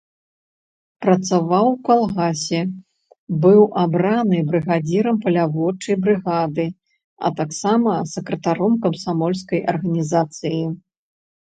Працаваў 1.05 1.65
у 1.71 1.75
калгасе, 1.89 2.61
быў 3.43 3.61
абраны 3.83 4.39
брыгадзірам 4.49 5.21
паляводчай 5.27 5.95
брыгады, 6.07 6.67
а 7.29 7.33
таксама 7.43 7.91
сакратаром 8.17 8.73
камсамольскай 8.89 9.59
арганізацыі. 9.77 10.63